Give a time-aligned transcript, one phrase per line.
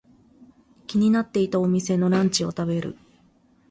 [0.87, 2.97] 気になっていたお店のランチを食べる。